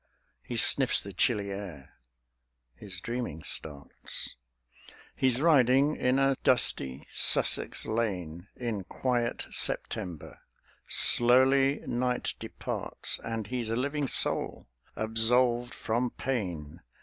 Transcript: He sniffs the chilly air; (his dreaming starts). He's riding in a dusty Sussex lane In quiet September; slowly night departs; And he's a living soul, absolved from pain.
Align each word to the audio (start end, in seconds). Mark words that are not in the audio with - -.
He 0.41 0.57
sniffs 0.57 0.99
the 0.99 1.13
chilly 1.13 1.51
air; 1.51 1.93
(his 2.73 2.99
dreaming 2.99 3.43
starts). 3.43 4.35
He's 5.15 5.39
riding 5.39 5.95
in 5.95 6.17
a 6.17 6.35
dusty 6.43 7.05
Sussex 7.11 7.85
lane 7.85 8.47
In 8.55 8.83
quiet 8.85 9.45
September; 9.51 10.39
slowly 10.87 11.81
night 11.85 12.33
departs; 12.39 13.19
And 13.23 13.45
he's 13.45 13.69
a 13.69 13.75
living 13.75 14.07
soul, 14.07 14.65
absolved 14.97 15.75
from 15.75 16.09
pain. 16.09 16.81